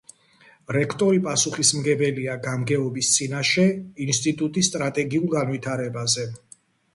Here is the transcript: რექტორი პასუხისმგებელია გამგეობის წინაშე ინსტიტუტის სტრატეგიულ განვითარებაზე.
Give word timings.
რექტორი 0.75 1.19
პასუხისმგებელია 1.25 2.37
გამგეობის 2.47 3.11
წინაშე 3.17 3.67
ინსტიტუტის 4.07 4.71
სტრატეგიულ 4.71 5.31
განვითარებაზე. 5.37 6.27